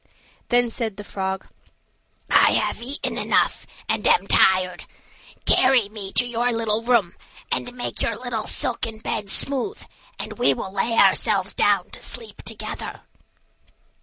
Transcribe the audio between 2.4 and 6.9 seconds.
have eaten enough, and am tired; carry me to your little